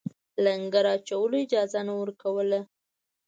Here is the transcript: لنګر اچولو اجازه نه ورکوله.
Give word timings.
لنګر 0.43 0.85
اچولو 0.95 1.37
اجازه 1.45 1.81
نه 1.87 1.93
ورکوله. 2.01 2.59